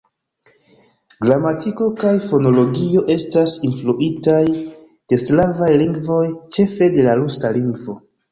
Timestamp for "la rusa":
7.09-7.53